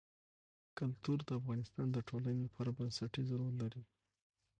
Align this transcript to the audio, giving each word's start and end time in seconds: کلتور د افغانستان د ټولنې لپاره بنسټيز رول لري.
کلتور 0.77 1.17
د 1.25 1.29
افغانستان 1.39 1.87
د 1.91 1.97
ټولنې 2.09 2.39
لپاره 2.47 2.75
بنسټيز 2.77 3.27
رول 3.39 3.55
لري. 3.63 3.83